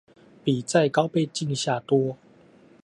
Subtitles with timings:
[0.43, 2.17] 比在高倍鏡下多